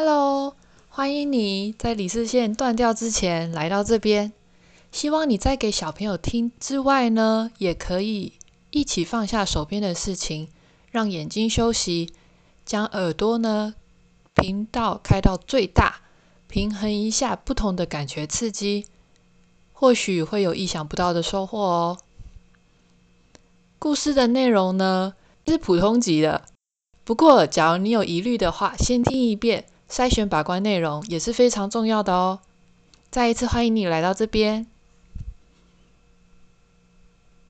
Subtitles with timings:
[0.00, 0.54] Hello，
[0.88, 4.32] 欢迎你在理智线断掉之前来到这边。
[4.92, 8.34] 希望你在给小朋友听之外呢，也可以
[8.70, 10.46] 一起放下手边的事情，
[10.92, 12.12] 让眼睛休息，
[12.64, 13.74] 将耳朵呢
[14.34, 15.96] 频道开到最大，
[16.46, 18.86] 平衡一下不同的感觉刺激，
[19.72, 21.98] 或许会有意想不到的收获哦。
[23.80, 25.14] 故事的内容呢
[25.48, 26.44] 是普通级的，
[27.02, 32.40] 不过假如你有疑虑的话，先听一遍，筛选把关内容也是非常重要的哦。
[33.10, 34.66] 再一次欢迎你来到这边。